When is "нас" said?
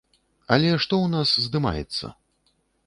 1.15-1.37